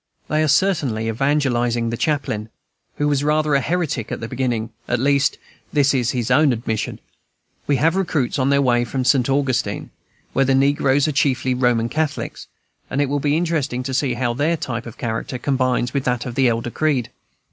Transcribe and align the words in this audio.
They 0.29 0.41
are 0.41 0.47
certainly 0.47 1.07
evangelizing 1.07 1.91
the 1.91 1.95
chaplain, 1.95 2.49
who 2.95 3.07
was 3.07 3.23
rather 3.23 3.53
a 3.53 3.61
heretic 3.61 4.11
at 4.11 4.19
the 4.19 4.27
beginning; 4.27 4.71
at 4.87 4.99
least, 4.99 5.37
this 5.71 5.93
is 5.93 6.09
his 6.09 6.31
own 6.31 6.51
admission. 6.51 6.99
We 7.67 7.75
have 7.75 7.95
recruits 7.95 8.39
on 8.39 8.49
their 8.49 8.63
way 8.63 8.83
from 8.83 9.05
St. 9.05 9.29
Augustine, 9.29 9.91
where 10.33 10.43
the 10.45 10.55
negroes 10.55 11.07
are 11.07 11.11
chiefly 11.11 11.53
Roman 11.53 11.87
Catholics; 11.87 12.47
and 12.89 12.99
it 12.99 13.09
will 13.09 13.19
be 13.19 13.37
interesting 13.37 13.83
to 13.83 13.93
see 13.93 14.15
how 14.15 14.33
their 14.33 14.57
type 14.57 14.87
of 14.87 14.97
character 14.97 15.37
combines 15.37 15.93
with 15.93 16.05
that 16.05 16.25
elder 16.25 16.71
creed. 16.71 17.11